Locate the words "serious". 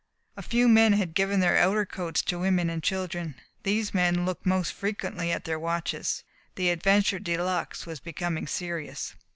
8.47-9.13